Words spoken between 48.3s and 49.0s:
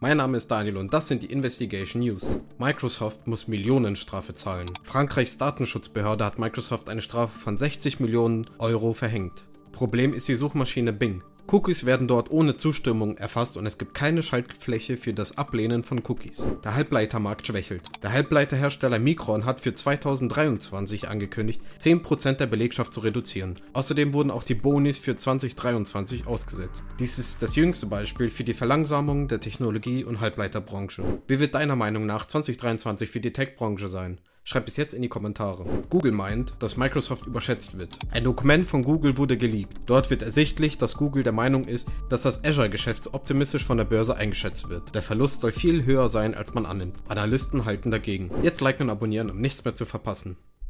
Jetzt liken und